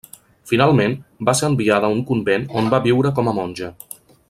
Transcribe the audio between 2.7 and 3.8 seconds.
va viure com a monja.